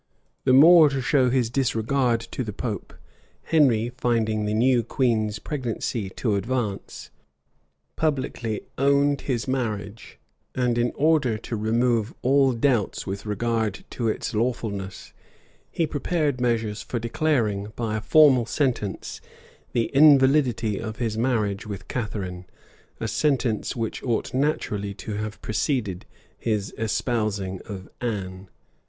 [*] 0.25 0.43
The 0.45 0.51
more 0.53 0.89
to 0.89 0.99
show 0.99 1.29
his 1.29 1.51
disregard 1.51 2.21
to 2.31 2.43
the 2.43 2.51
pope, 2.51 2.95
Henry, 3.43 3.91
finding 3.97 4.45
the 4.45 4.53
new 4.55 4.81
queen's 4.81 5.37
pregnancy 5.37 6.09
to 6.15 6.35
advance, 6.37 7.11
publicly 7.95 8.61
owned 8.79 9.21
his 9.21 9.47
marriage; 9.47 10.17
and 10.55 10.79
in 10.79 10.91
order 10.95 11.37
to 11.37 11.55
remove 11.55 12.15
all 12.23 12.51
doubts 12.53 13.05
with 13.05 13.27
regard 13.27 13.83
to 13.91 14.07
its 14.07 14.33
lawfulness, 14.33 15.13
he 15.69 15.85
prepared 15.85 16.41
measures 16.41 16.81
for 16.81 16.97
declaring, 16.97 17.71
by 17.75 17.95
a 17.97 18.01
formal 18.01 18.47
sentence, 18.47 19.21
the 19.71 19.95
invalidity 19.95 20.79
of 20.79 20.95
his 20.97 21.15
marriage 21.15 21.67
with 21.67 21.87
Catharine; 21.87 22.45
a 22.99 23.07
sentence 23.07 23.75
which 23.75 24.01
ought 24.01 24.33
naturally 24.33 24.95
to 24.95 25.13
have 25.17 25.39
preceded 25.43 26.07
his 26.39 26.73
espousing 26.75 27.61
of 27.65 27.87
Anne. 28.01 28.49